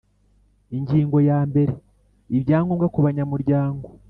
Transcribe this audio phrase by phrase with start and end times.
[0.77, 1.73] Ingingo ya mbere
[2.37, 3.87] Ibyangombwa kubanyamuryango